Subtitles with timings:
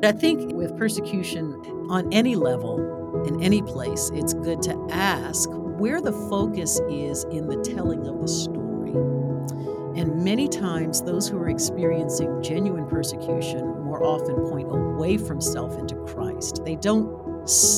[0.00, 1.54] I think with persecution
[1.90, 7.48] on any level, in any place, it's good to ask where the focus is in
[7.48, 8.92] the telling of the story.
[10.00, 15.76] And many times, those who are experiencing genuine persecution more often point away from self
[15.76, 16.64] into Christ.
[16.64, 17.08] They don't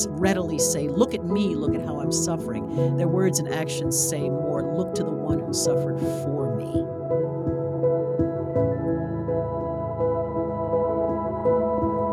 [0.09, 2.97] readily say, Look at me, look at how I'm suffering.
[2.97, 6.85] Their words and actions say more, Look to the one who suffered for me.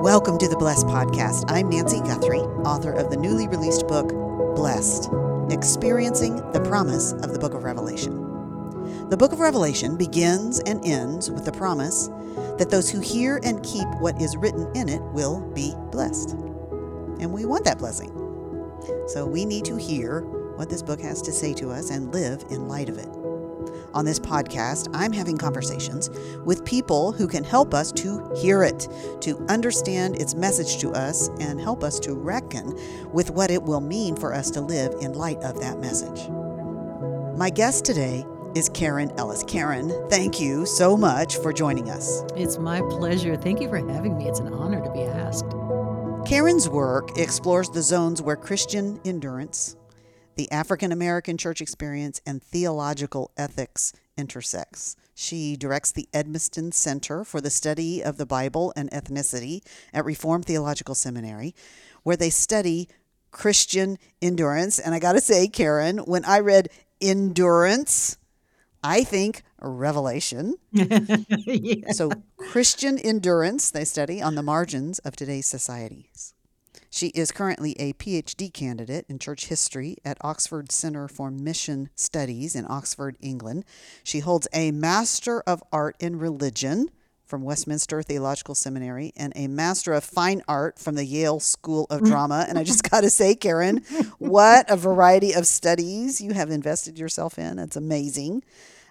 [0.08, 1.44] Welcome to the Blessed Podcast.
[1.48, 4.08] I'm Nancy Guthrie, author of the newly released book,
[4.56, 5.10] Blessed
[5.50, 8.14] Experiencing the Promise of the Book of Revelation.
[9.10, 12.08] The book of Revelation begins and ends with the promise
[12.56, 16.30] that those who hear and keep what is written in it will be blessed.
[17.20, 18.08] And we want that blessing.
[19.08, 22.46] So we need to hear what this book has to say to us and live
[22.48, 23.17] in light of it.
[23.94, 26.10] On this podcast, I'm having conversations
[26.44, 28.86] with people who can help us to hear it,
[29.22, 32.78] to understand its message to us, and help us to reckon
[33.12, 36.28] with what it will mean for us to live in light of that message.
[37.38, 39.44] My guest today is Karen Ellis.
[39.44, 42.24] Karen, thank you so much for joining us.
[42.36, 43.36] It's my pleasure.
[43.36, 44.28] Thank you for having me.
[44.28, 45.46] It's an honor to be asked.
[46.26, 49.76] Karen's work explores the zones where Christian endurance,
[50.38, 54.94] the African American church experience, and theological ethics intersects.
[55.12, 60.44] She directs the Edmiston Center for the Study of the Bible and Ethnicity at Reformed
[60.44, 61.56] Theological Seminary,
[62.04, 62.88] where they study
[63.32, 64.78] Christian endurance.
[64.78, 66.68] And I got to say, Karen, when I read
[67.00, 68.16] endurance,
[68.80, 70.54] I think revelation.
[70.70, 71.90] yeah.
[71.92, 76.34] So, Christian endurance, they study on the margins of today's societies.
[76.90, 82.54] She is currently a PhD candidate in church history at Oxford Center for Mission Studies
[82.54, 83.64] in Oxford, England.
[84.02, 86.90] She holds a Master of Art in Religion
[87.28, 92.00] from Westminster Theological Seminary and a Master of Fine Art from the Yale School of
[92.00, 92.06] mm.
[92.06, 92.46] Drama.
[92.48, 93.84] And I just got to say, Karen,
[94.18, 97.58] what a variety of studies you have invested yourself in.
[97.58, 98.42] It's amazing.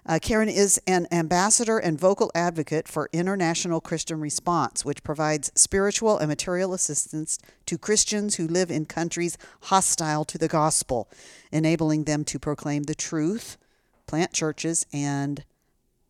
[0.06, 6.18] Uh, Karen is an ambassador and vocal advocate for International Christian Response, which provides spiritual
[6.18, 11.08] and material assistance to Christians who live in countries hostile to the gospel,
[11.52, 13.58] enabling them to proclaim the truth,
[14.06, 15.44] plant churches, and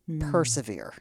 [0.09, 0.31] mm.
[0.31, 0.93] persevere.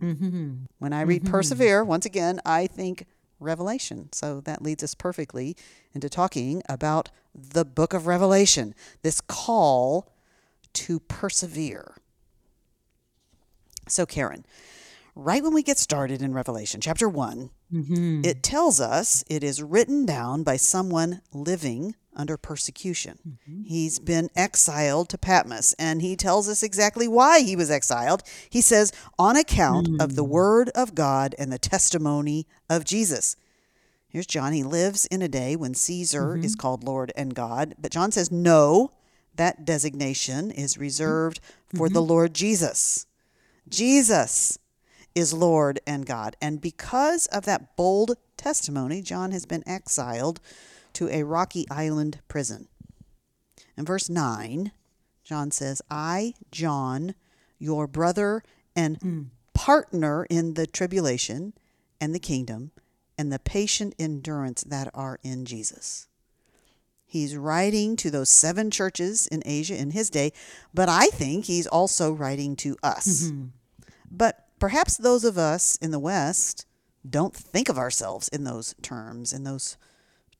[0.00, 0.52] Mm-hmm.
[0.78, 1.32] When I read mm-hmm.
[1.32, 3.06] persevere, once again, I think
[3.40, 4.10] Revelation.
[4.12, 5.56] So that leads us perfectly
[5.94, 10.12] into talking about the book of Revelation, this call
[10.74, 11.96] to persevere.
[13.90, 14.44] So, Karen,
[15.14, 18.22] right when we get started in Revelation chapter one, mm-hmm.
[18.24, 23.18] it tells us it is written down by someone living under persecution.
[23.26, 23.62] Mm-hmm.
[23.64, 28.22] He's been exiled to Patmos, and he tells us exactly why he was exiled.
[28.48, 30.02] He says, on account mm.
[30.02, 30.28] of the mm.
[30.28, 33.36] word of God and the testimony of Jesus.
[34.08, 34.52] Here's John.
[34.52, 36.44] He lives in a day when Caesar mm-hmm.
[36.44, 37.76] is called Lord and God.
[37.78, 38.90] But John says, no,
[39.36, 41.38] that designation is reserved
[41.76, 42.10] for the mm-hmm.
[42.10, 43.06] Lord Jesus.
[43.70, 44.58] Jesus
[45.14, 46.36] is Lord and God.
[46.40, 50.40] And because of that bold testimony, John has been exiled
[50.94, 52.68] to a rocky island prison.
[53.76, 54.72] In verse 9,
[55.24, 57.14] John says, I, John,
[57.58, 58.42] your brother
[58.74, 59.26] and mm.
[59.54, 61.54] partner in the tribulation
[62.00, 62.72] and the kingdom
[63.16, 66.08] and the patient endurance that are in Jesus.
[67.06, 70.32] He's writing to those seven churches in Asia in his day,
[70.72, 73.24] but I think he's also writing to us.
[73.24, 73.46] Mm-hmm.
[74.10, 76.66] But perhaps those of us in the West
[77.08, 79.76] don't think of ourselves in those terms, in those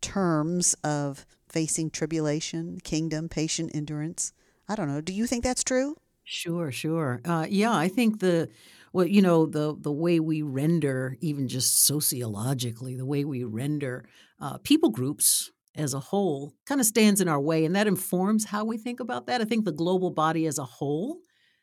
[0.00, 4.32] terms of facing tribulation, kingdom, patient endurance.
[4.68, 5.00] I don't know.
[5.00, 5.96] Do you think that's true?
[6.24, 7.20] Sure, sure.
[7.24, 8.48] Uh, yeah, I think the
[8.92, 14.04] well, you know, the the way we render, even just sociologically, the way we render
[14.40, 18.44] uh, people groups as a whole, kind of stands in our way, and that informs
[18.46, 19.40] how we think about that.
[19.40, 21.18] I think the global body as a whole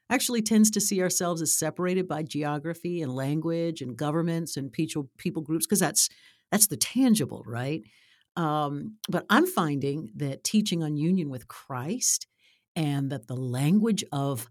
[0.09, 5.09] actually tends to see ourselves as separated by geography and language and governments and people
[5.17, 6.09] people groups because that's
[6.51, 7.83] that's the tangible, right?
[8.35, 12.27] Um, but I'm finding that teaching on union with Christ
[12.75, 14.49] and that the language of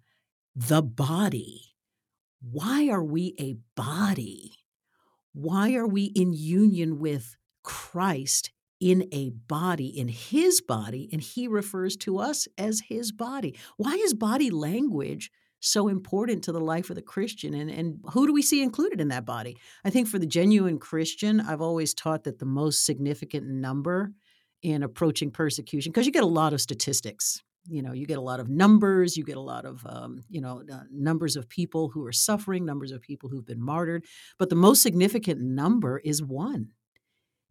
[0.55, 1.75] the body.
[2.41, 4.53] Why are we a body?
[5.33, 8.51] Why are we in union with Christ
[8.81, 13.57] in a body, in his body, and he refers to us as his body?
[13.77, 15.31] Why is body language
[15.61, 17.55] so important to the life of the Christian.
[17.55, 19.57] And, and who do we see included in that body?
[19.85, 24.13] I think for the genuine Christian, I've always taught that the most significant number
[24.63, 27.43] in approaching persecution, because you get a lot of statistics.
[27.69, 30.41] You know, you get a lot of numbers, you get a lot of, um, you
[30.41, 34.05] know, uh, numbers of people who are suffering, numbers of people who've been martyred.
[34.39, 36.69] But the most significant number is one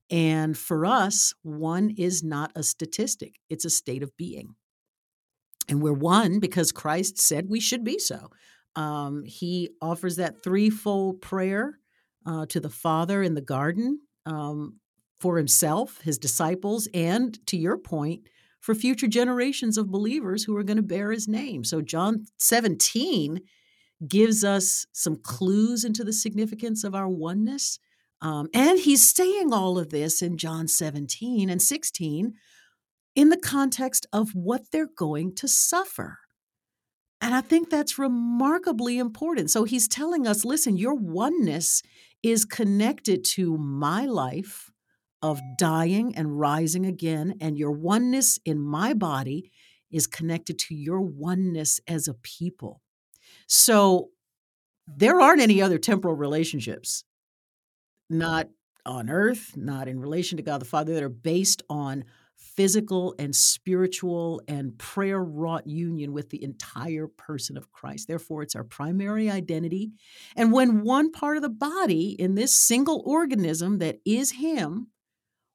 [0.09, 4.55] And for us, one is not a statistic, it's a state of being.
[5.67, 8.29] And we're one because Christ said we should be so.
[8.75, 11.79] Um, he offers that threefold prayer
[12.25, 14.79] uh, to the Father in the garden um,
[15.19, 18.27] for himself, his disciples, and to your point,
[18.59, 21.63] for future generations of believers who are going to bear his name.
[21.63, 23.39] So, John 17
[24.07, 27.79] gives us some clues into the significance of our oneness.
[28.21, 32.33] Um, and he's saying all of this in John 17 and 16
[33.15, 36.19] in the context of what they're going to suffer.
[37.21, 39.49] And I think that's remarkably important.
[39.49, 41.81] So he's telling us listen, your oneness
[42.21, 44.69] is connected to my life
[45.21, 49.51] of dying and rising again, and your oneness in my body
[49.91, 52.81] is connected to your oneness as a people.
[53.47, 54.09] So
[54.87, 57.05] there aren't any other temporal relationships,
[58.09, 58.49] not
[58.85, 62.03] on earth, not in relation to God the Father, that are based on
[62.45, 68.07] physical and spiritual and prayer wrought union with the entire person of Christ.
[68.07, 69.91] Therefore, it's our primary identity.
[70.35, 74.87] And when one part of the body in this single organism that is Him,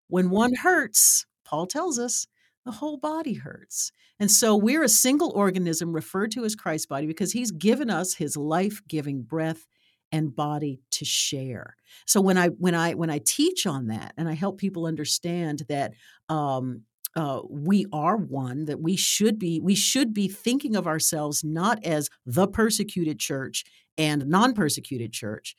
[0.09, 2.27] when one hurts, Paul tells us,
[2.67, 3.91] the whole body hurts.
[4.19, 8.15] And so we're a single organism referred to as Christ's body because he's given us
[8.15, 9.67] his life-giving breath
[10.13, 11.77] and body to share.
[12.07, 15.65] So when I when I when I teach on that and I help people understand
[15.69, 15.93] that
[16.29, 16.83] um,
[17.17, 21.85] uh, we are one that we should be we should be thinking of ourselves not
[21.85, 23.65] as the persecuted church
[23.99, 25.57] and non-persecuted church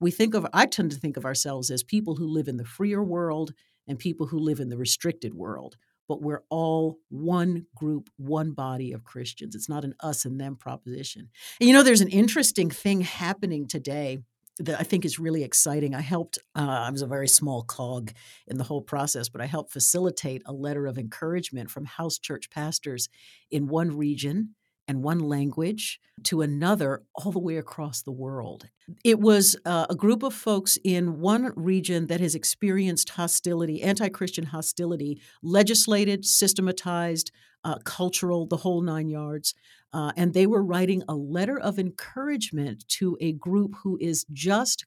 [0.00, 2.64] we think of i tend to think of ourselves as people who live in the
[2.64, 3.52] freer world
[3.86, 5.76] and people who live in the restricted world
[6.08, 9.54] but we're all one group, one body of Christians.
[9.54, 11.28] It's not an us and them proposition.
[11.60, 14.18] And you know, there's an interesting thing happening today
[14.58, 15.94] that I think is really exciting.
[15.94, 18.12] I helped, uh, I was a very small cog
[18.46, 22.50] in the whole process, but I helped facilitate a letter of encouragement from house church
[22.50, 23.08] pastors
[23.50, 24.54] in one region
[24.88, 28.66] and one language to another all the way across the world.
[29.04, 34.08] It was uh, a group of folks in one region that has experienced hostility, anti
[34.08, 37.30] Christian hostility, legislated, systematized,
[37.64, 39.54] uh, cultural, the whole nine yards.
[39.92, 44.84] Uh, and they were writing a letter of encouragement to a group who is just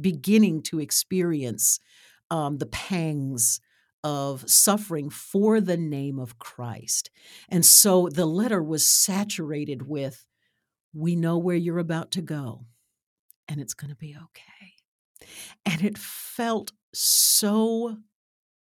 [0.00, 1.80] beginning to experience
[2.30, 3.60] um, the pangs
[4.04, 7.10] of suffering for the name of Christ.
[7.48, 10.24] And so the letter was saturated with,
[10.92, 12.66] We know where you're about to go,
[13.48, 15.28] and it's going to be okay.
[15.66, 17.98] And it felt so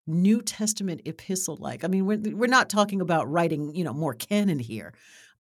[0.08, 1.84] New Testament epistle like.
[1.84, 4.94] I mean, we're, we're not talking about writing, you know, more canon here.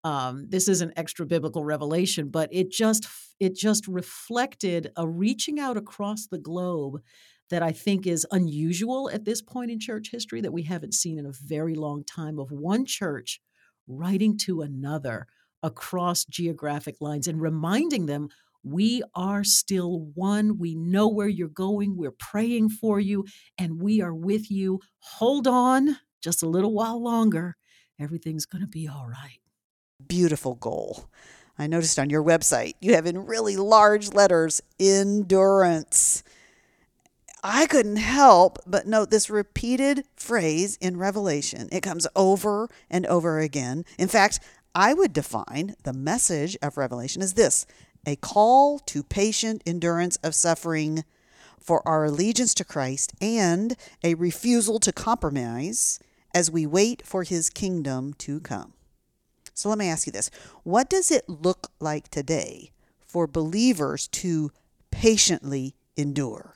[0.03, 3.07] Um, this is an extra biblical revelation, but it just
[3.39, 7.01] it just reflected a reaching out across the globe
[7.49, 11.19] that I think is unusual at this point in church history that we haven't seen
[11.19, 13.39] in a very long time of one church
[13.87, 15.27] writing to another
[15.61, 18.29] across geographic lines and reminding them
[18.63, 20.57] we are still one.
[20.57, 21.95] We know where you're going.
[21.95, 23.25] We're praying for you
[23.59, 24.79] and we are with you.
[24.99, 27.55] Hold on just a little while longer.
[27.99, 29.39] Everything's going to be all right.
[30.07, 31.09] Beautiful goal.
[31.57, 36.23] I noticed on your website you have in really large letters endurance.
[37.47, 41.69] I couldn't help but note this repeated phrase in Revelation.
[41.71, 43.85] It comes over and over again.
[43.99, 44.39] In fact,
[44.73, 47.67] I would define the message of Revelation as this
[48.03, 51.03] a call to patient endurance of suffering
[51.59, 55.99] for our allegiance to Christ and a refusal to compromise
[56.33, 58.73] as we wait for his kingdom to come.
[59.53, 60.31] So let me ask you this
[60.63, 62.71] What does it look like today
[63.05, 64.51] for believers to
[64.89, 66.54] patiently endure?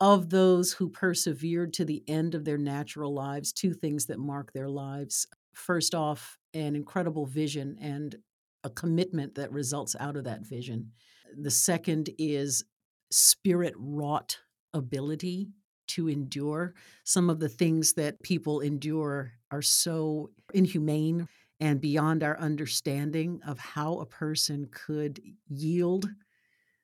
[0.00, 4.52] Of those who persevered to the end of their natural lives, two things that mark
[4.52, 5.26] their lives.
[5.52, 8.16] First off, an incredible vision and
[8.64, 10.92] a commitment that results out of that vision.
[11.38, 12.64] The second is
[13.10, 14.38] spirit wrought
[14.72, 15.48] ability
[15.88, 16.74] to endure.
[17.04, 21.28] Some of the things that people endure are so inhumane
[21.58, 26.08] and beyond our understanding of how a person could yield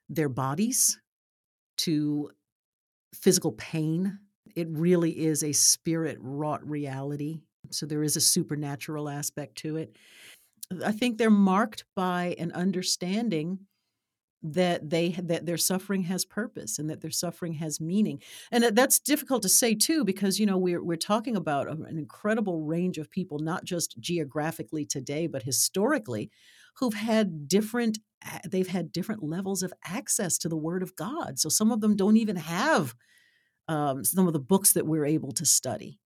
[0.08, 0.98] their bodies
[1.78, 2.30] to
[3.14, 4.18] physical pain.
[4.54, 7.40] It really is a spirit wrought reality.
[7.70, 9.96] So there is a supernatural aspect to it.
[10.84, 13.60] I think they're marked by an understanding
[14.42, 18.20] that they that their suffering has purpose and that their suffering has meaning
[18.52, 22.60] and that's difficult to say too because you know we're we're talking about an incredible
[22.60, 26.30] range of people not just geographically today but historically
[26.78, 27.98] who've had different
[28.48, 31.38] they've had different levels of access to the word of God.
[31.38, 32.94] So some of them don't even have
[33.68, 36.00] um, some of the books that we're able to study.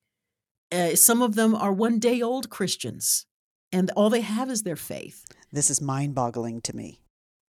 [0.72, 3.26] Uh, some of them are one day old Christians,
[3.72, 5.24] and all they have is their faith.
[5.52, 7.00] This is mind boggling to me.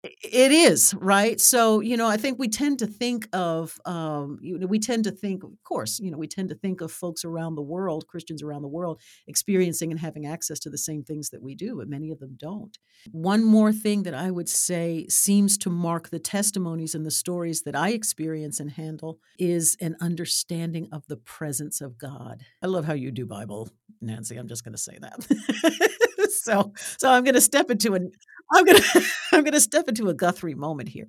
[0.04, 1.40] It is right.
[1.40, 5.04] So you know, I think we tend to think of, um, you know, we tend
[5.04, 8.08] to think, of course, you know, we tend to think of folks around the world,
[8.08, 11.76] Christians around the world, experiencing and having access to the same things that we do,
[11.78, 12.80] but many of them don't.
[13.12, 17.62] One more thing that I would say seems to mark the testimonies and the stories
[17.64, 22.44] that I experience and handle is an understanding of the presence of God.
[22.64, 23.70] I love how you do Bible,
[24.02, 24.38] Nancy.
[24.38, 26.32] I'm just going to say that.
[26.32, 28.12] so, so I'm going to step into an
[28.52, 28.82] I'm gonna
[29.32, 31.08] I'm gonna step into a Guthrie moment here.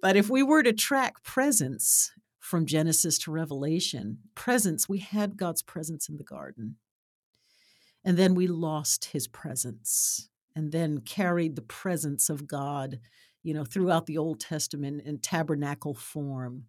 [0.00, 5.62] But if we were to track presence from Genesis to Revelation, presence, we had God's
[5.62, 6.76] presence in the garden.
[8.04, 12.98] And then we lost his presence and then carried the presence of God,
[13.42, 16.64] you know, throughout the Old Testament in tabernacle form,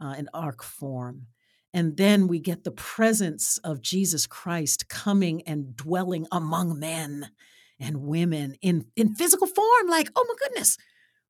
[0.00, 1.26] uh, in ark form.
[1.74, 7.30] And then we get the presence of Jesus Christ coming and dwelling among men
[7.78, 9.88] and women in, in physical form.
[9.88, 10.76] Like, oh my goodness,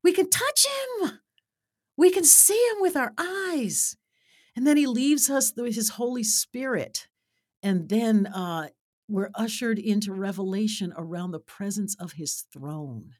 [0.02, 1.18] we can touch him.
[1.96, 3.96] We can see him with our eyes.
[4.54, 7.08] And then he leaves us with his Holy Spirit.
[7.62, 8.68] And then uh,
[9.08, 13.12] we're ushered into revelation around the presence of his throne.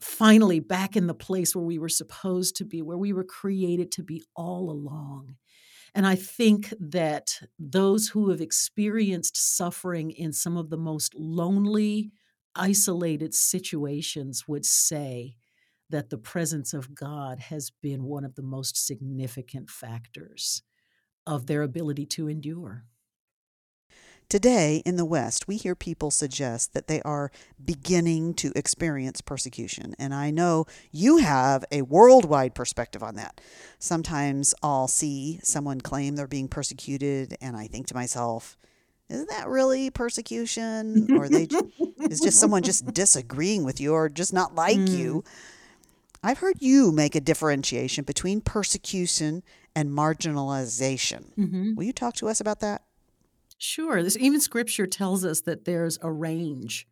[0.00, 3.92] Finally, back in the place where we were supposed to be, where we were created
[3.92, 5.36] to be all along.
[5.94, 12.10] And I think that those who have experienced suffering in some of the most lonely,
[12.54, 15.36] isolated situations would say
[15.90, 20.62] that the presence of God has been one of the most significant factors
[21.26, 22.84] of their ability to endure.
[24.28, 27.30] Today in the West, we hear people suggest that they are
[27.62, 29.94] beginning to experience persecution.
[29.98, 33.42] And I know you have a worldwide perspective on that.
[33.78, 38.56] Sometimes I'll see someone claim they're being persecuted, and I think to myself,
[39.12, 41.06] is that really persecution?
[41.16, 41.48] Or they
[42.10, 44.88] is just someone just disagreeing with you or just not like mm.
[44.88, 45.24] you
[46.22, 49.42] i've heard you make a differentiation between persecution
[49.74, 51.34] and marginalization.
[51.36, 51.74] Mm-hmm.
[51.74, 52.82] will you talk to us about that?
[53.58, 54.02] Sure.
[54.02, 56.86] This even scripture tells us that there's a range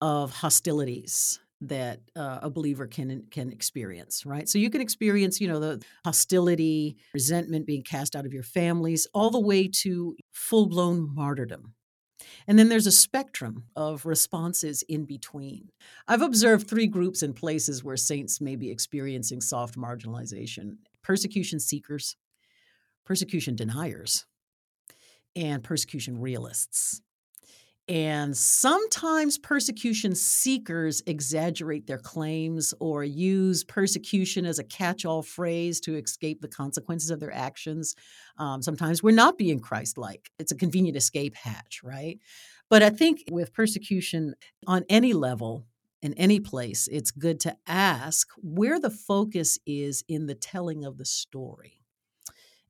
[0.00, 5.48] of hostilities that uh, a believer can can experience right so you can experience you
[5.48, 11.12] know the hostility resentment being cast out of your families all the way to full-blown
[11.14, 11.74] martyrdom
[12.46, 15.70] and then there's a spectrum of responses in between.
[16.06, 22.16] I've observed three groups and places where saints may be experiencing soft marginalization persecution seekers,
[23.06, 24.26] persecution deniers,
[25.34, 27.00] and persecution realists.
[27.88, 35.80] And sometimes persecution seekers exaggerate their claims or use persecution as a catch all phrase
[35.80, 37.96] to escape the consequences of their actions.
[38.36, 42.18] Um, sometimes we're not being Christ like, it's a convenient escape hatch, right?
[42.68, 44.34] But I think with persecution
[44.66, 45.64] on any level,
[46.02, 50.98] in any place, it's good to ask where the focus is in the telling of
[50.98, 51.77] the story.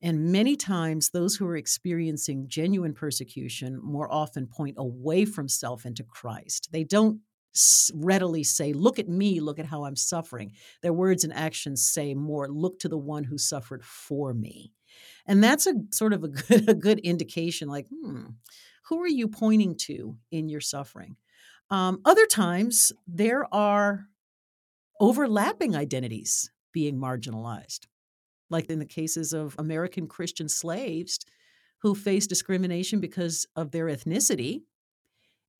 [0.03, 5.85] And many times, those who are experiencing genuine persecution more often point away from self
[5.85, 6.69] into Christ.
[6.73, 7.21] They don't
[7.95, 10.53] readily say, Look at me, look at how I'm suffering.
[10.83, 14.73] Their words and actions say more, Look to the one who suffered for me.
[15.27, 18.27] And that's a sort of a good, a good indication like, hmm,
[18.89, 21.17] who are you pointing to in your suffering?
[21.71, 24.07] Um, other times, there are
[25.01, 27.87] overlapping identities being marginalized
[28.51, 31.19] like in the cases of American Christian slaves
[31.83, 34.63] who face discrimination because of their ethnicity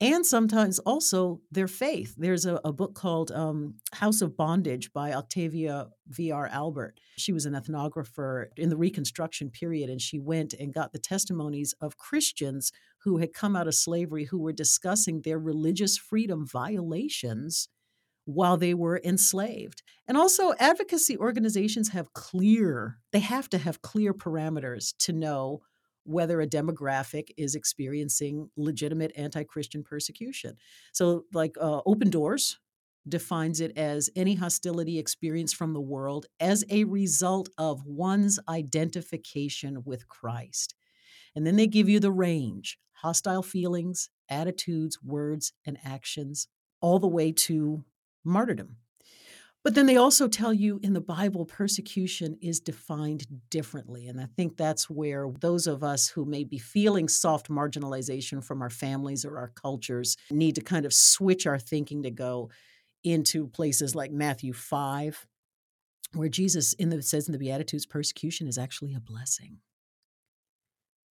[0.01, 2.15] and sometimes also their faith.
[2.17, 6.47] There's a, a book called um, House of Bondage by Octavia V.R.
[6.47, 6.99] Albert.
[7.17, 11.73] She was an ethnographer in the Reconstruction period, and she went and got the testimonies
[11.81, 12.71] of Christians
[13.03, 17.67] who had come out of slavery who were discussing their religious freedom violations
[18.29, 19.81] while they were enslaved.
[20.07, 25.61] And also, advocacy organizations have clear, they have to have clear parameters to know
[26.03, 30.57] whether a demographic is experiencing legitimate anti Christian persecution.
[30.93, 32.59] So, like uh, Open Doors
[33.07, 39.81] defines it as any hostility experienced from the world as a result of one's identification
[39.85, 40.75] with Christ.
[41.35, 46.47] And then they give you the range hostile feelings, attitudes, words, and actions,
[46.81, 47.85] all the way to
[48.23, 48.77] martyrdom.
[49.63, 54.07] But then they also tell you in the Bible, persecution is defined differently.
[54.07, 58.61] And I think that's where those of us who may be feeling soft marginalization from
[58.61, 62.49] our families or our cultures need to kind of switch our thinking to go
[63.03, 65.27] into places like Matthew 5,
[66.13, 69.57] where Jesus in the, says in the Beatitudes, persecution is actually a blessing.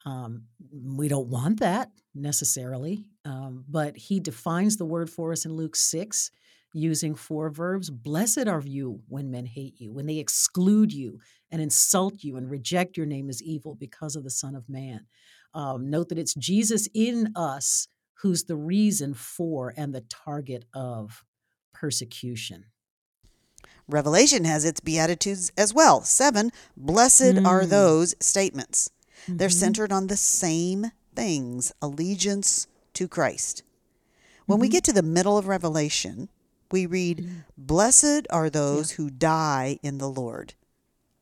[0.07, 5.53] Um, we don't want that necessarily, um, but he defines the word for us in
[5.53, 6.31] Luke 6
[6.73, 7.91] using four verbs.
[7.91, 11.21] Blessed are you when men hate you, when they exclude you
[11.51, 15.07] and insult you and reject your name as evil because of the Son of Man.
[15.55, 17.89] Um, note that it's Jesus in us
[18.21, 21.25] who's the reason for and the target of
[21.73, 22.67] persecution.
[23.89, 26.03] Revelation has its Beatitudes as well.
[26.03, 27.47] Seven, blessed mm.
[27.47, 28.91] are those statements.
[29.23, 29.37] Mm-hmm.
[29.39, 33.63] They're centered on the same things allegiance to Christ.
[34.45, 34.63] When mm-hmm.
[34.63, 36.29] we get to the middle of Revelation,
[36.71, 37.45] we read, mm.
[37.57, 38.97] Blessed are those yeah.
[38.97, 40.55] who die in the Lord.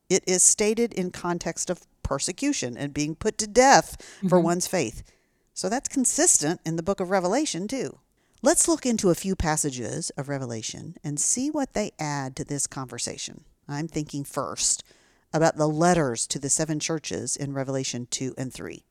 [0.09, 4.29] It is stated in context of persecution and being put to death mm-hmm.
[4.29, 5.03] for one's faith.
[5.53, 7.99] So that's consistent in the book of Revelation, too.
[8.43, 12.67] Let's look into a few passages of Revelation and see what they add to this
[12.67, 13.43] conversation.
[13.67, 14.83] I'm thinking first
[15.33, 18.83] about the letters to the seven churches in Revelation 2 and 3.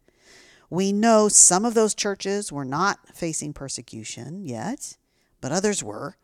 [0.69, 4.97] We know some of those churches were not facing persecution yet,
[5.41, 6.17] but others were.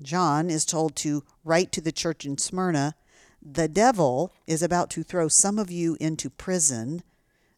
[0.00, 2.94] John is told to write to the church in Smyrna
[3.42, 7.02] The devil is about to throw some of you into prison,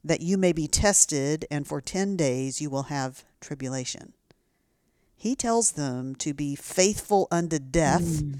[0.02, 4.14] that you may be tested, and for 10 days you will have tribulation.
[5.14, 8.02] He tells them to be faithful unto death.
[8.02, 8.38] Mm.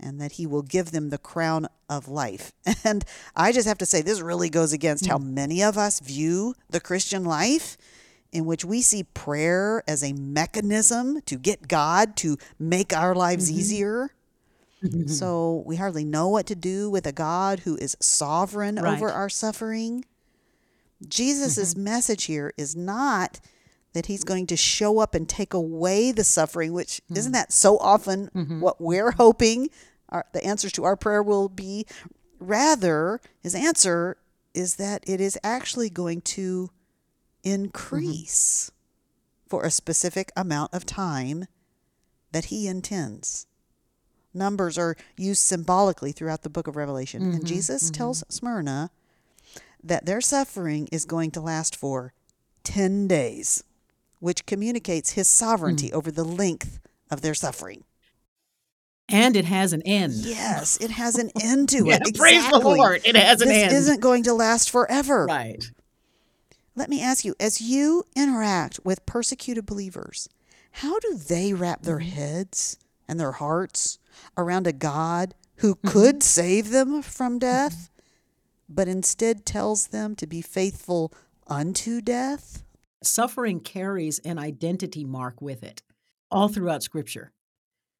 [0.00, 2.52] And that he will give them the crown of life.
[2.84, 3.04] And
[3.36, 5.08] I just have to say, this really goes against mm.
[5.08, 7.78] how many of us view the Christian life
[8.34, 13.48] in which we see prayer as a mechanism to get God to make our lives
[13.48, 13.60] mm-hmm.
[13.60, 14.14] easier.
[14.82, 15.06] Mm-hmm.
[15.06, 18.92] So we hardly know what to do with a God who is sovereign right.
[18.92, 20.04] over our suffering.
[21.08, 21.84] Jesus' mm-hmm.
[21.84, 23.38] message here is not
[23.92, 27.16] that he's going to show up and take away the suffering, which mm-hmm.
[27.16, 28.60] isn't that so often mm-hmm.
[28.60, 29.70] what we're hoping
[30.08, 31.86] our, the answers to our prayer will be?
[32.40, 34.16] Rather, his answer
[34.54, 36.70] is that it is actually going to
[37.44, 39.48] increase mm-hmm.
[39.48, 41.46] for a specific amount of time
[42.32, 43.46] that he intends.
[44.34, 47.22] Numbers are used symbolically throughout the book of Revelation.
[47.22, 47.94] Mm-hmm, and Jesus mm-hmm.
[47.94, 48.90] tells Smyrna
[49.82, 52.12] that their suffering is going to last for
[52.64, 53.62] 10 days,
[54.18, 55.92] which communicates his sovereignty mm.
[55.92, 56.80] over the length
[57.10, 57.84] of their suffering.
[59.08, 60.14] And it has an end.
[60.14, 62.08] Yes, it has an end to yeah, it.
[62.08, 62.18] Exactly.
[62.18, 63.02] Praise the Lord.
[63.04, 63.70] It has an this end.
[63.70, 65.26] This isn't going to last forever.
[65.26, 65.62] Right.
[66.76, 70.28] Let me ask you as you interact with persecuted believers,
[70.72, 72.08] how do they wrap their mm-hmm.
[72.08, 73.98] heads and their hearts
[74.36, 75.88] around a God who mm-hmm.
[75.88, 77.90] could save them from death,
[78.68, 81.12] but instead tells them to be faithful
[81.46, 82.64] unto death?
[83.04, 85.82] Suffering carries an identity mark with it
[86.28, 87.33] all throughout Scripture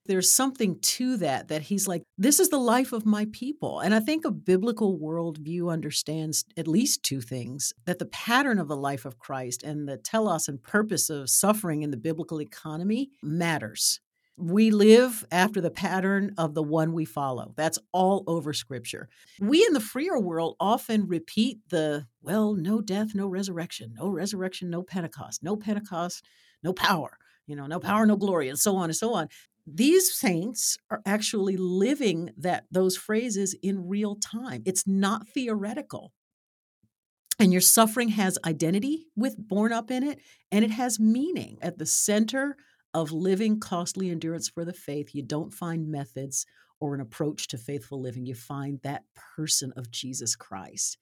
[0.06, 3.94] there's something to that that he's like this is the life of my people and
[3.94, 8.76] i think a biblical worldview understands at least two things that the pattern of the
[8.76, 14.00] life of christ and the telos and purpose of suffering in the biblical economy matters
[14.36, 17.52] we live after the pattern of the one we follow.
[17.56, 19.08] That's all over scripture.
[19.40, 24.70] We in the freer world often repeat the, well, no death, no resurrection, no resurrection,
[24.70, 26.24] no Pentecost, no Pentecost,
[26.64, 29.28] no power, you know, no power, no glory, and so on and so on
[29.66, 34.62] these saints are actually living that those phrases in real time.
[34.66, 36.12] It's not theoretical.
[37.38, 40.20] And your suffering has identity with born up in it
[40.52, 42.56] and it has meaning at the center
[42.92, 45.14] of living costly endurance for the faith.
[45.14, 46.46] You don't find methods
[46.78, 48.24] or an approach to faithful living.
[48.26, 49.02] You find that
[49.36, 50.98] person of jesus christ.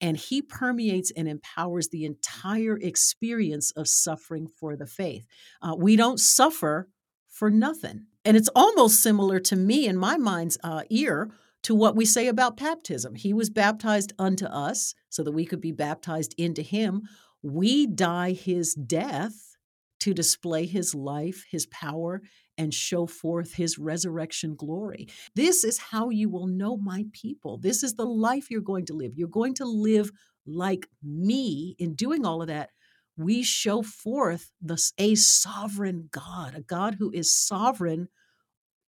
[0.00, 5.26] And he permeates and empowers the entire experience of suffering for the faith.
[5.62, 6.88] Uh, we don't suffer
[7.36, 8.06] for nothing.
[8.24, 11.30] And it's almost similar to me in my mind's uh, ear
[11.64, 13.14] to what we say about baptism.
[13.14, 17.02] He was baptized unto us so that we could be baptized into him.
[17.42, 19.54] We die his death
[20.00, 22.22] to display his life, his power,
[22.56, 25.06] and show forth his resurrection glory.
[25.34, 27.58] This is how you will know my people.
[27.58, 29.12] This is the life you're going to live.
[29.14, 30.10] You're going to live
[30.46, 32.70] like me in doing all of that
[33.16, 38.08] we show forth the, a sovereign God, a God who is sovereign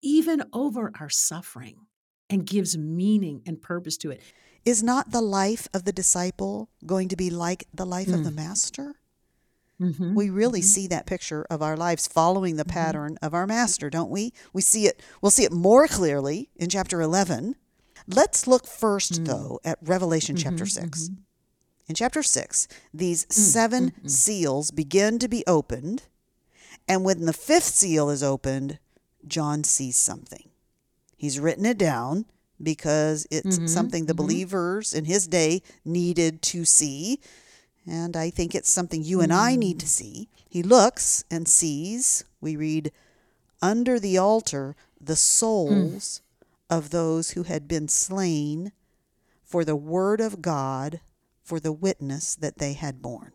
[0.02, 1.88] even over our suffering
[2.30, 4.22] and gives meaning and purpose to it.
[4.66, 8.16] Is not the life of the disciple going to be like the life mm.
[8.16, 8.36] of the mm.
[8.36, 8.96] master?
[9.82, 10.16] Mm-hmm.
[10.16, 10.66] We really mm-hmm.
[10.66, 12.72] see that picture of our lives following the mm-hmm.
[12.72, 13.26] pattern mm-hmm.
[13.26, 14.34] of our master, don't we?
[14.52, 17.56] We see it we'll see it more clearly in chapter 11.
[18.08, 19.28] Let's look first mm.
[19.28, 20.84] though at Revelation chapter mm-hmm.
[20.84, 21.12] 6
[21.88, 24.10] in chapter 6, these mm, 7 mm, mm.
[24.10, 26.04] seals begin to be opened.
[26.88, 28.80] And when the fifth seal is opened,
[29.26, 30.50] John sees something.
[31.16, 32.26] He's written it down
[32.62, 34.24] because it's mm-hmm, something the mm-hmm.
[34.24, 37.20] believers in his day needed to see.
[37.86, 40.30] And I think it's something you and I need to see.
[40.50, 42.92] He looks and sees, we read,
[43.62, 46.22] under the altar the souls
[46.70, 48.72] of those who had been slain
[49.44, 51.00] for the word of God,
[51.48, 53.32] for the witness that they had borne.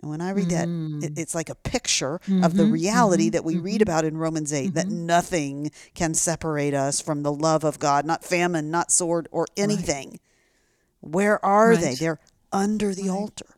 [0.00, 1.02] And when I read that, mm.
[1.02, 3.82] it, it's like a picture of the mm-hmm, reality mm-hmm, that we read mm-hmm.
[3.82, 8.24] about in Romans 8 that nothing can separate us from the love of God, not
[8.24, 10.20] famine, not sword, or anything.
[11.00, 11.88] Where are they?
[11.88, 11.98] Right.
[11.98, 12.20] They're
[12.52, 13.56] under the altar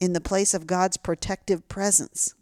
[0.00, 2.34] in the place of God's protective presence.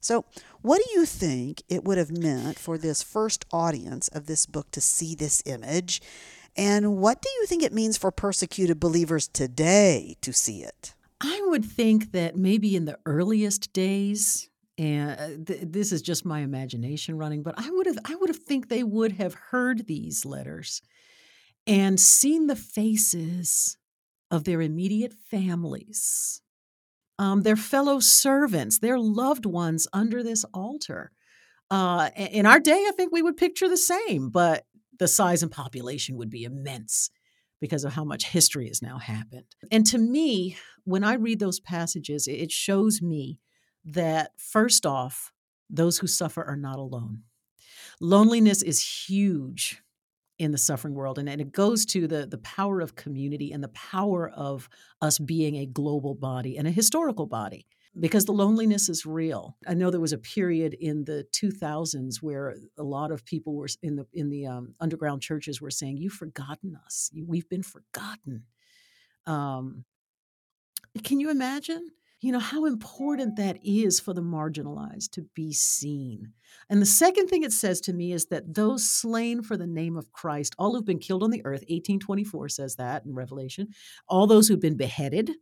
[0.00, 0.24] So,
[0.60, 4.70] what do you think it would have meant for this first audience of this book
[4.72, 6.02] to see this image?
[6.56, 10.94] And what do you think it means for persecuted believers today to see it?
[11.20, 16.40] I would think that maybe in the earliest days, and th- this is just my
[16.40, 20.24] imagination running, but I would have I would have think they would have heard these
[20.24, 20.82] letters
[21.66, 23.78] and seen the faces
[24.30, 26.42] of their immediate families,
[27.18, 31.10] um, their fellow servants, their loved ones under this altar.
[31.70, 34.66] Uh, in our day, I think we would picture the same, but
[34.98, 37.10] the size and population would be immense
[37.60, 39.46] because of how much history has now happened.
[39.70, 43.38] And to me, when I read those passages, it- shows me
[43.84, 45.32] that first off,
[45.70, 47.22] those who suffer are not alone.
[48.00, 49.82] Loneliness is huge
[50.38, 53.62] in the suffering world, and, and it goes to the, the power of community and
[53.62, 54.68] the power of
[55.00, 57.66] us being a global body and a historical body
[57.98, 59.56] because the loneliness is real.
[59.66, 63.68] I know there was a period in the 2000s where a lot of people were
[63.82, 67.10] in the in the um, underground churches were saying, "You've forgotten us.
[67.14, 68.44] We've been forgotten."
[69.26, 69.84] Um,
[71.02, 71.90] can you imagine?
[72.20, 76.32] You know how important that is for the marginalized to be seen.
[76.70, 79.96] And the second thing it says to me is that those slain for the name
[79.98, 83.68] of Christ, all who've been killed on the earth, 1824 says that in Revelation,
[84.08, 85.32] all those who've been beheaded,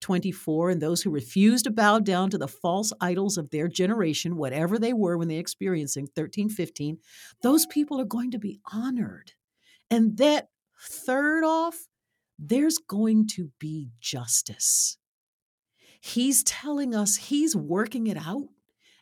[0.00, 4.36] 24, and those who refuse to bow down to the false idols of their generation,
[4.36, 6.98] whatever they were when they experiencing 13, 15,
[7.42, 9.32] those people are going to be honored.
[9.90, 10.48] And that
[10.82, 11.88] third off,
[12.38, 14.96] there's going to be justice.
[16.00, 18.48] He's telling us he's working it out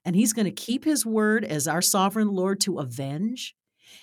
[0.05, 3.55] and he's going to keep his word as our sovereign Lord to avenge.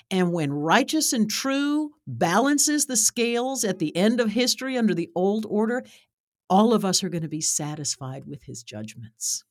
[0.09, 5.09] And when righteous and true balances the scales at the end of history under the
[5.15, 5.83] old order,
[6.49, 9.43] all of us are going to be satisfied with his judgments.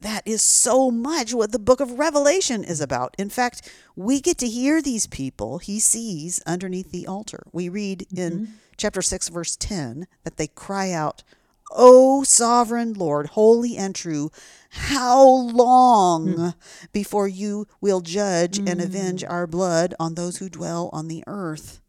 [0.00, 3.16] That is so much what the book of Revelation is about.
[3.18, 7.42] In fact, we get to hear these people he sees underneath the altar.
[7.52, 8.52] We read in mm-hmm.
[8.76, 11.24] chapter 6, verse 10 that they cry out,
[11.72, 14.30] O sovereign Lord, holy and true,
[14.70, 16.48] how long hmm.
[16.92, 19.30] before you will judge and avenge mm.
[19.30, 21.82] our blood on those who dwell on the earth?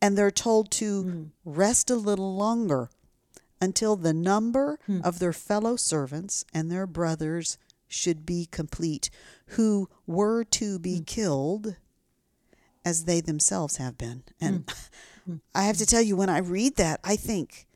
[0.00, 1.22] And they're told to hmm.
[1.44, 2.88] rest a little longer
[3.60, 5.00] until the number hmm.
[5.02, 9.10] of their fellow servants and their brothers should be complete,
[9.48, 11.04] who were to be hmm.
[11.04, 11.76] killed
[12.84, 14.24] as they themselves have been.
[14.40, 14.70] And
[15.26, 15.36] hmm.
[15.54, 17.66] I have to tell you, when I read that, I think,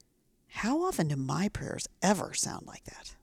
[0.49, 3.15] how often do my prayers ever sound like that?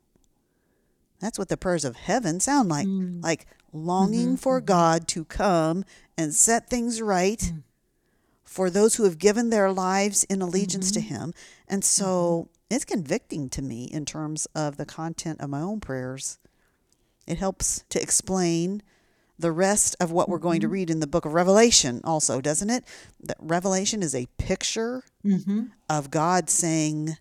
[1.20, 4.36] That's what the prayers of heaven sound like like longing mm-hmm.
[4.36, 4.65] for mm-hmm.
[4.65, 5.86] God to come
[6.18, 7.52] and set things right
[8.44, 11.15] for those who have given their lives in allegiance to mm-hmm.
[11.15, 11.34] Him.
[11.67, 12.75] And so mm-hmm.
[12.75, 16.39] it's convicting to me in terms of the content of my own prayers.
[17.28, 18.84] It helps to explain
[19.38, 20.73] the rest of what we're going to mm-hmm.
[20.73, 22.86] read in the book of Revelation, also, doesn't it?
[23.19, 25.63] That Revelation is a picture mm-hmm.
[25.89, 27.17] of God saying,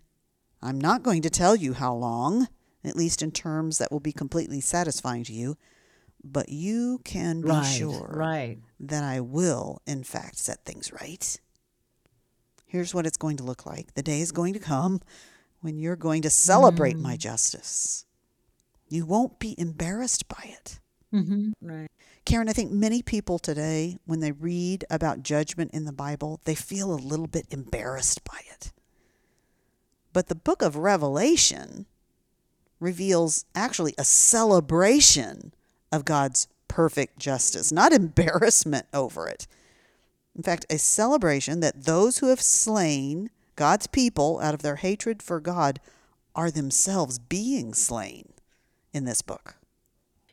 [0.61, 2.47] I'm not going to tell you how long,
[2.83, 5.57] at least in terms that will be completely satisfying to you,
[6.23, 8.59] but you can be Right, sure right.
[8.79, 11.39] that I will, in fact, set things right.
[12.75, 13.93] Here's what it's going to look like.
[13.93, 14.99] The day is going to come
[15.61, 18.05] when you're going to celebrate my justice.
[18.89, 20.81] You won't be embarrassed by it.
[21.13, 21.51] Mm-hmm.
[21.61, 21.87] Right.
[22.25, 26.53] Karen, I think many people today, when they read about judgment in the Bible, they
[26.53, 28.73] feel a little bit embarrassed by it.
[30.11, 31.85] But the book of Revelation
[32.81, 35.53] reveals actually a celebration
[35.93, 39.47] of God's perfect justice, not embarrassment over it.
[40.35, 45.23] In fact, a celebration that those who have slain God's people out of their hatred
[45.23, 45.79] for God
[46.35, 48.33] are themselves being slain
[48.93, 49.55] in this book.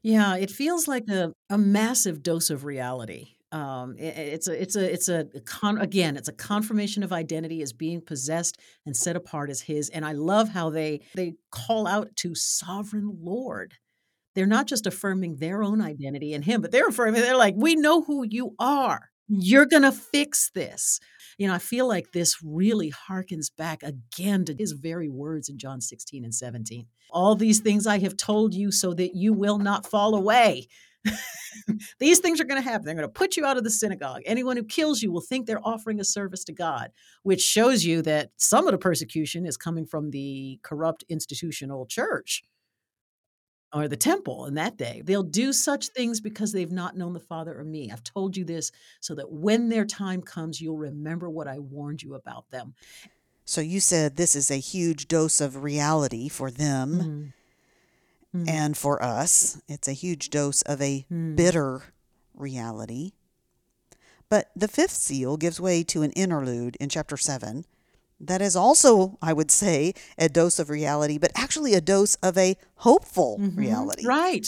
[0.03, 3.37] Yeah, it feels like a, a massive dose of reality.
[3.53, 7.13] Um, i- i- it's a it's a it's a con, again it's a confirmation of
[7.13, 9.89] identity as being possessed and set apart as His.
[9.91, 13.75] And I love how they they call out to Sovereign Lord.
[14.35, 17.77] They're not just affirming their own identity in Him, but they're affirming they're like, we
[17.77, 19.11] know who you are.
[19.35, 21.01] You're gonna fix this.
[21.39, 25.57] You know, I feel like this really harkens back again to his very words in
[25.57, 26.87] John 16 and 17.
[27.11, 30.69] All these things I have told you so that you will not fall away.
[31.99, 32.85] These things are going to happen.
[32.85, 34.23] They're going to put you out of the synagogue.
[34.25, 36.91] Anyone who kills you will think they're offering a service to God,
[37.23, 42.43] which shows you that some of the persecution is coming from the corrupt institutional church
[43.73, 45.03] or the temple in that day.
[45.05, 47.91] They'll do such things because they've not known the Father or me.
[47.91, 52.03] I've told you this so that when their time comes, you'll remember what I warned
[52.03, 52.75] you about them.
[53.45, 57.33] So you said this is a huge dose of reality for them.
[58.35, 58.43] Mm-hmm.
[58.43, 58.49] Mm.
[58.49, 61.37] And for us, it's a huge dose of a mm.
[61.37, 61.83] bitter
[62.35, 63.13] reality.
[64.29, 67.67] But the fifth seal gives way to an interlude in chapter 7
[68.23, 72.39] that is also, I would say, a dose of reality, but actually a dose of
[72.39, 73.59] a hopeful mm-hmm.
[73.59, 74.07] reality.
[74.07, 74.47] Right.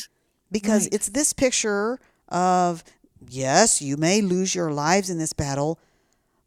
[0.51, 0.95] Because right.
[0.95, 2.85] it's this picture of,
[3.29, 5.79] yes, you may lose your lives in this battle,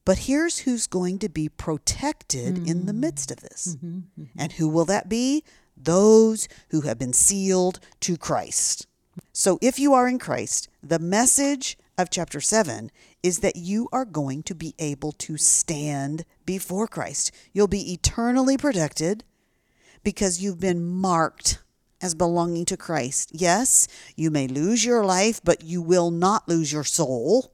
[0.05, 2.67] but here's who's going to be protected mm-hmm.
[2.67, 2.99] in the mm.
[2.99, 3.75] midst of this.
[3.75, 3.97] Mm-hmm.
[3.97, 4.39] mm-hmm.
[4.39, 5.43] And who will that be?
[5.77, 8.87] those who have been sealed to Christ.
[9.31, 12.91] So if you are in Christ, the message of chapter 7
[13.23, 17.31] is that you are going to be able to stand before Christ.
[17.53, 19.23] You'll be eternally protected
[20.03, 21.59] because you've been marked
[22.01, 23.31] as belonging to Christ.
[23.33, 27.53] Yes, you may lose your life, but you will not lose your soul.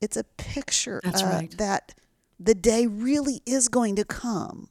[0.00, 1.50] It's a picture uh, right.
[1.58, 1.94] that
[2.38, 4.68] the day really is going to come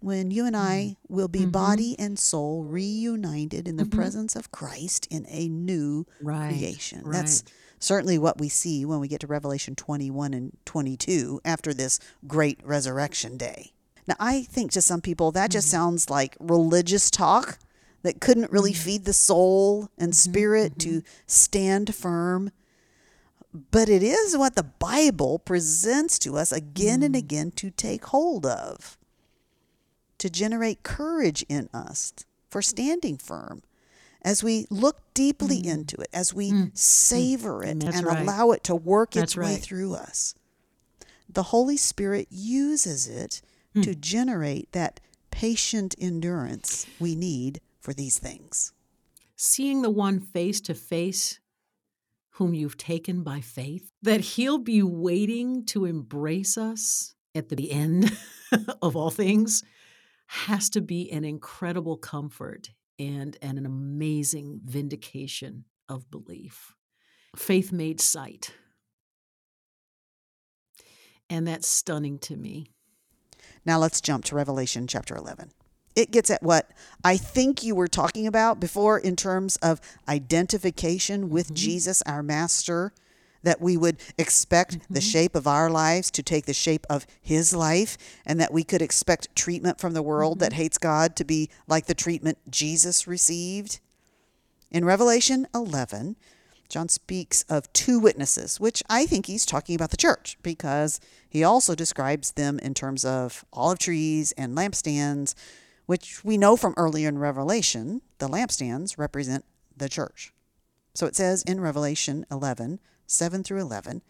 [0.00, 1.14] when you and I mm-hmm.
[1.14, 1.50] will be mm-hmm.
[1.50, 3.98] body and soul reunited in the mm-hmm.
[3.98, 6.50] presence of Christ in a new right.
[6.50, 7.02] creation.
[7.02, 7.14] Right.
[7.14, 7.42] That's
[7.78, 12.60] certainly what we see when we get to Revelation 21 and 22 after this great
[12.64, 13.72] resurrection day.
[14.06, 15.76] Now, I think to some people that just mm-hmm.
[15.76, 17.58] sounds like religious talk
[18.02, 18.84] that couldn't really mm-hmm.
[18.84, 20.30] feed the soul and mm-hmm.
[20.30, 22.52] spirit to stand firm.
[23.70, 27.18] But it is what the Bible presents to us again and mm.
[27.18, 28.98] again to take hold of
[30.18, 32.12] to generate courage in us
[32.48, 33.62] for standing firm
[34.26, 35.66] as we look deeply mm.
[35.66, 36.76] into it, as we mm.
[36.76, 38.20] savor it and right.
[38.20, 39.50] allow it to work That's its right.
[39.50, 40.34] way through us.
[41.28, 43.40] The Holy Spirit uses it
[43.74, 43.84] mm.
[43.84, 44.98] to generate that
[45.30, 48.72] patient endurance we need for these things.
[49.36, 51.38] Seeing the one face to face
[52.30, 58.10] whom you've taken by faith, that he'll be waiting to embrace us at the end
[58.82, 59.62] of all things
[60.26, 66.74] has to be an incredible comfort and, and an amazing vindication of belief.
[67.36, 68.52] Faith made sight.
[71.28, 72.70] And that's stunning to me.
[73.64, 75.50] Now let's jump to Revelation chapter 11.
[75.96, 76.70] It gets at what
[77.02, 81.54] I think you were talking about before in terms of identification with mm-hmm.
[81.54, 82.92] Jesus, our master
[83.46, 84.94] that we would expect mm-hmm.
[84.94, 88.64] the shape of our lives to take the shape of his life, and that we
[88.64, 90.44] could expect treatment from the world mm-hmm.
[90.44, 93.78] that hates God to be like the treatment Jesus received.
[94.72, 96.16] In Revelation 11,
[96.68, 101.44] John speaks of two witnesses, which I think he's talking about the church because he
[101.44, 105.34] also describes them in terms of olive trees and lampstands,
[105.86, 109.44] which we know from earlier in Revelation, the lampstands represent
[109.76, 110.32] the church.
[110.94, 114.02] So it says in Revelation 11, 7 through 11,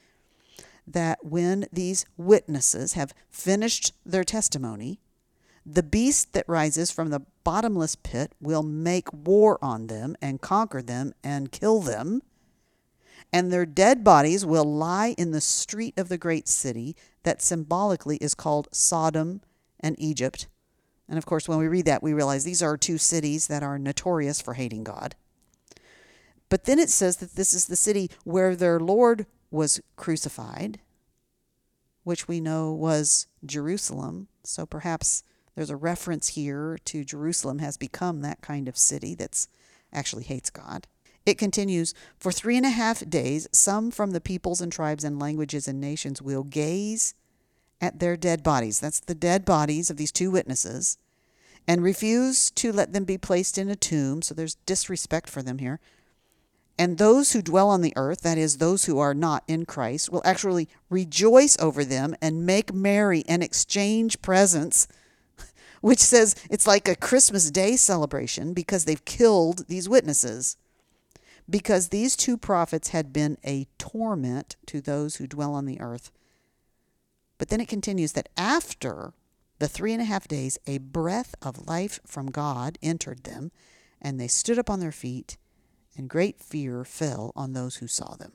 [0.86, 5.00] that when these witnesses have finished their testimony,
[5.64, 10.80] the beast that rises from the bottomless pit will make war on them and conquer
[10.80, 12.22] them and kill them.
[13.32, 18.16] And their dead bodies will lie in the street of the great city that symbolically
[18.18, 19.40] is called Sodom
[19.80, 20.46] and Egypt.
[21.08, 23.78] And of course, when we read that, we realize these are two cities that are
[23.78, 25.16] notorious for hating God.
[26.48, 30.80] But then it says that this is the city where their Lord was crucified,
[32.04, 34.28] which we know was Jerusalem.
[34.44, 35.22] So perhaps
[35.54, 39.48] there's a reference here to Jerusalem has become that kind of city that's
[39.92, 40.86] actually hates God.
[41.24, 45.18] It continues For three and a half days, some from the peoples and tribes and
[45.18, 47.14] languages and nations will gaze
[47.80, 48.78] at their dead bodies.
[48.78, 50.98] That's the dead bodies of these two witnesses.
[51.66, 54.22] And refuse to let them be placed in a tomb.
[54.22, 55.80] So there's disrespect for them here.
[56.78, 60.10] And those who dwell on the earth, that is, those who are not in Christ,
[60.10, 64.86] will actually rejoice over them and make merry and exchange presents,
[65.80, 70.58] which says it's like a Christmas Day celebration because they've killed these witnesses.
[71.48, 76.10] Because these two prophets had been a torment to those who dwell on the earth.
[77.38, 79.14] But then it continues that after
[79.58, 83.50] the three and a half days, a breath of life from God entered them,
[84.02, 85.38] and they stood up on their feet
[85.96, 88.32] and great fear fell on those who saw them.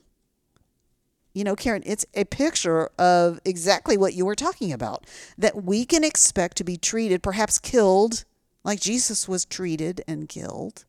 [1.34, 5.06] you know, Karen, it's a picture of exactly what you were talking about
[5.38, 8.24] that we can expect to be treated, perhaps killed,
[8.64, 10.84] like Jesus was treated and killed.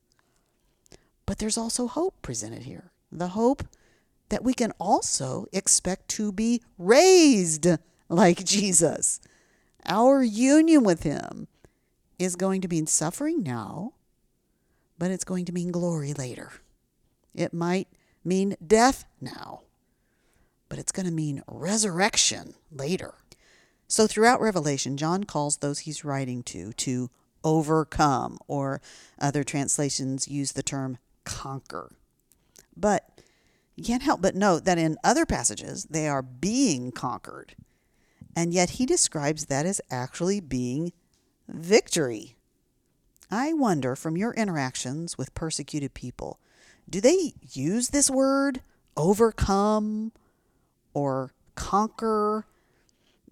[1.25, 3.63] But there's also hope presented here the hope
[4.29, 7.67] that we can also expect to be raised
[8.09, 9.21] like Jesus.
[9.85, 11.47] Our union with Him
[12.19, 13.93] is going to mean suffering now,
[14.97, 16.51] but it's going to mean glory later.
[17.33, 17.87] It might
[18.23, 19.61] mean death now,
[20.69, 23.15] but it's going to mean resurrection later.
[23.87, 27.09] So, throughout Revelation, John calls those he's writing to to
[27.43, 28.81] overcome, or
[29.19, 31.91] other translations use the term conquer.
[32.75, 33.21] But
[33.75, 37.55] you can't help but note that in other passages, they are being conquered.
[38.35, 40.91] And yet he describes that as actually being
[41.47, 42.35] victory.
[43.29, 46.39] I wonder from your interactions with persecuted people,
[46.89, 48.61] do they use this word,
[48.95, 50.11] overcome
[50.93, 52.45] or conquer?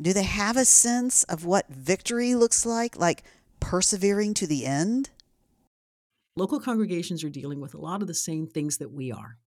[0.01, 3.23] Do they have a sense of what victory looks like, like
[3.59, 5.11] persevering to the end?
[6.35, 9.37] Local congregations are dealing with a lot of the same things that we are.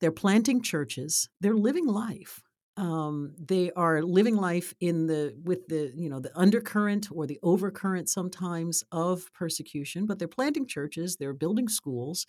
[0.00, 2.42] They're planting churches, they're living life.
[2.78, 7.38] Um, they are living life in the with the you know the undercurrent or the
[7.42, 12.26] overcurrent sometimes of persecution, but they're planting churches, they're building schools,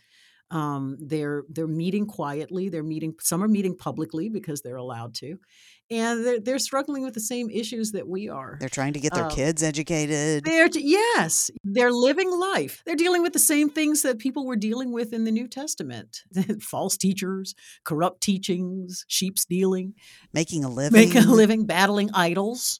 [0.50, 2.70] um, they're they're meeting quietly.
[2.70, 3.16] They're meeting.
[3.20, 5.38] Some are meeting publicly because they're allowed to,
[5.92, 8.58] and they're, they're struggling with the same issues that we are.
[8.60, 10.46] They're trying to get their um, kids educated.
[10.46, 12.82] They're yes, they're living life.
[12.86, 16.24] They're dealing with the same things that people were dealing with in the New Testament:
[16.62, 19.96] false teachers, corrupt teachings, sheep stealing,
[20.32, 22.80] making a living, making a living, battling idols,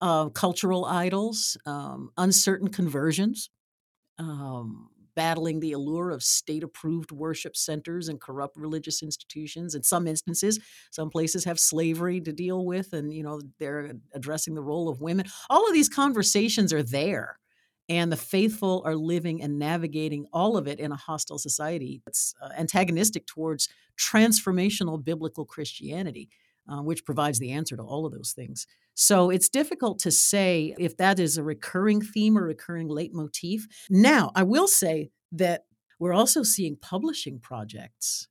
[0.00, 3.50] uh, cultural idols, um, uncertain conversions.
[4.20, 9.74] Um, battling the allure of state approved worship centers and corrupt religious institutions.
[9.74, 10.60] In some instances,
[10.92, 15.00] some places have slavery to deal with, and you know they're addressing the role of
[15.00, 15.26] women.
[15.50, 17.40] All of these conversations are there.
[17.88, 22.34] And the faithful are living and navigating all of it in a hostile society that's
[22.40, 26.28] uh, antagonistic towards transformational biblical Christianity,
[26.68, 28.66] uh, which provides the answer to all of those things.
[28.94, 33.66] So it's difficult to say if that is a recurring theme or recurring leitmotif.
[33.88, 35.64] Now, I will say that
[35.98, 38.28] we're also seeing publishing projects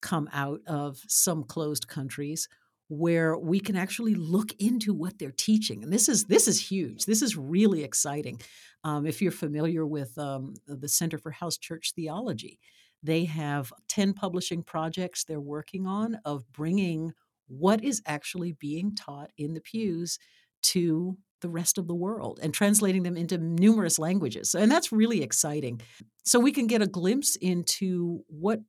[0.00, 2.48] come out of some closed countries
[2.88, 7.06] where we can actually look into what they're teaching and this is this is huge
[7.06, 8.38] this is really exciting
[8.84, 12.58] um, if you're familiar with um, the center for house church theology
[13.02, 17.14] they have 10 publishing projects they're working on of bringing
[17.48, 20.18] what is actually being taught in the pews
[20.62, 24.54] to the rest of the world and translating them into numerous languages.
[24.54, 25.80] And that's really exciting.
[26.24, 28.60] So we can get a glimpse into what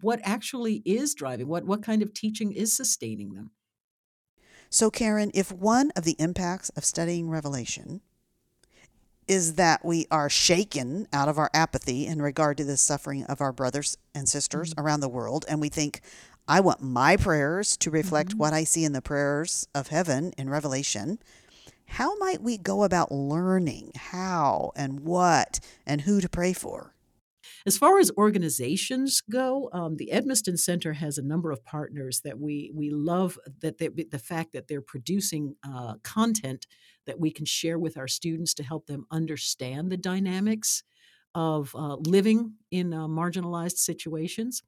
[0.00, 3.50] what actually is driving what what kind of teaching is sustaining them.
[4.70, 8.00] So Karen, if one of the impacts of studying Revelation
[9.28, 13.40] is that we are shaken out of our apathy in regard to the suffering of
[13.40, 14.84] our brothers and sisters mm-hmm.
[14.84, 16.00] around the world and we think
[16.48, 18.38] I want my prayers to reflect mm-hmm.
[18.38, 21.18] what I see in the prayers of heaven in Revelation.
[21.86, 26.94] How might we go about learning how and what and who to pray for?
[27.64, 32.40] As far as organizations go, um, the Edmiston Center has a number of partners that
[32.40, 33.38] we we love.
[33.60, 36.66] That they, the fact that they're producing uh, content
[37.06, 40.82] that we can share with our students to help them understand the dynamics
[41.34, 44.62] of uh, living in uh, marginalized situations.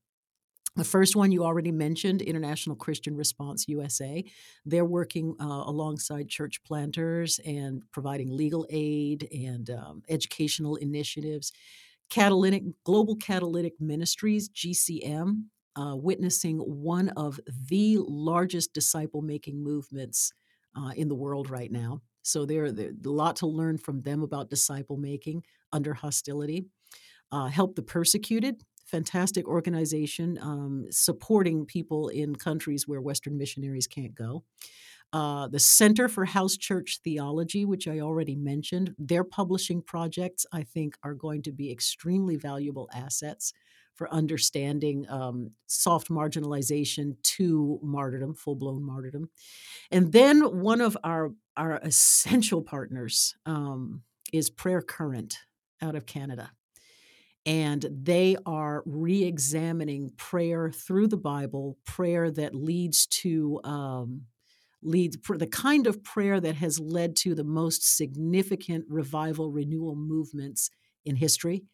[0.77, 4.25] The first one you already mentioned, International Christian Response USA.
[4.65, 11.53] They're working uh, alongside church planters and providing legal aid and um, educational initiatives.
[12.11, 15.45] Catalytic Global Catalytic Ministries (GCM),
[15.77, 20.33] uh, witnessing one of the largest disciple making movements
[20.77, 22.01] uh, in the world right now.
[22.23, 26.65] So there, there's a lot to learn from them about disciple making under hostility.
[27.31, 34.15] Uh, help the persecuted fantastic organization um, supporting people in countries where Western missionaries can't
[34.15, 34.45] go.
[35.13, 40.65] Uh, the Center for House Church Theology, which I already mentioned, their publishing projects, I
[40.65, 43.53] think, are going to be extremely valuable assets
[43.95, 49.31] for understanding um, soft marginalization to martyrdom, full blown martyrdom.
[49.91, 55.39] And then one of our, our essential partners um, is Prayer Current
[55.81, 56.51] out of Canada
[57.47, 64.23] and they are re-examining prayer through the bible prayer that leads to um,
[64.83, 70.71] leads the kind of prayer that has led to the most significant revival renewal movements
[71.05, 71.65] in history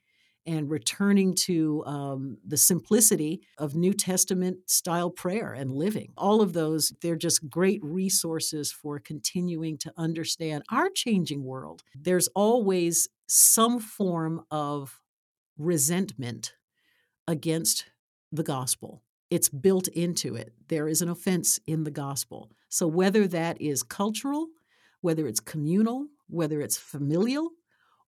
[0.46, 6.12] and returning to um, the simplicity of New Testament style prayer and living.
[6.16, 11.82] All of those, they're just great resources for continuing to understand our changing world.
[11.94, 14.98] There's always some form of
[15.60, 16.54] resentment
[17.28, 17.86] against
[18.32, 19.02] the gospel.
[19.30, 20.52] It's built into it.
[20.68, 22.50] There is an offense in the gospel.
[22.68, 24.48] So, whether that is cultural,
[25.00, 27.50] whether it's communal, whether it's familial,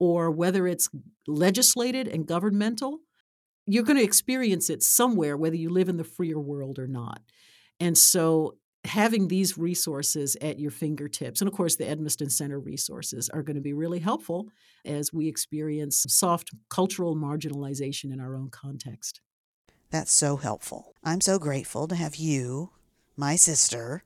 [0.00, 0.88] or whether it's
[1.26, 3.00] legislated and governmental,
[3.66, 7.20] you're going to experience it somewhere, whether you live in the freer world or not.
[7.78, 13.28] And so, having these resources at your fingertips, and of course, the Edmiston Center resources
[13.30, 14.48] are going to be really helpful
[14.84, 19.20] as we experience soft cultural marginalization in our own context.
[19.90, 20.94] That's so helpful.
[21.02, 22.70] I'm so grateful to have you,
[23.16, 24.02] my sister,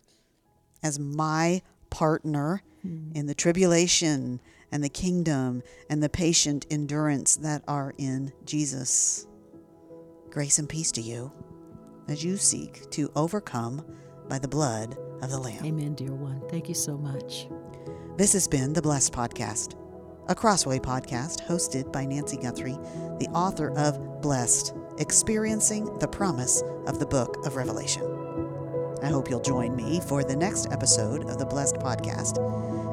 [0.82, 3.14] as my partner mm.
[3.16, 9.26] in the tribulation and the kingdom and the patient endurance that are in Jesus.
[10.30, 11.32] Grace and peace to you
[12.06, 13.84] as you seek to overcome
[14.28, 15.64] by the blood of the Lamb.
[15.64, 16.42] Amen, dear one.
[16.48, 17.48] Thank you so much.
[18.16, 19.74] This has been the Blessed Podcast,
[20.28, 22.78] a Crossway podcast hosted by Nancy Guthrie,
[23.18, 28.02] the author of Blessed Experiencing the Promise of the Book of Revelation.
[29.02, 32.38] I hope you'll join me for the next episode of the Blessed Podcast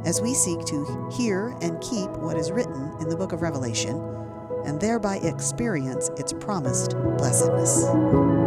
[0.05, 3.97] as we seek to hear and keep what is written in the book of Revelation
[4.65, 8.44] and thereby experience its promised blessedness.